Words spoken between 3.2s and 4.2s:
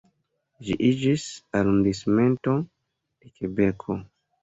Kebeko.